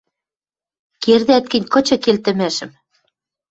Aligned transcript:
—Кердӓт 1.03 1.45
гӹнь, 1.51 1.69
кычы 1.73 1.95
келтӹмӓшӹм! 2.03 2.71